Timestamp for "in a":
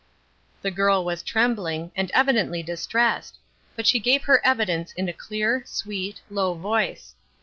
4.93-5.13